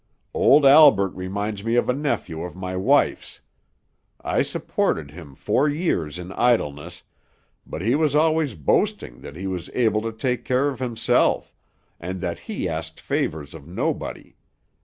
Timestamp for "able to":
9.75-10.11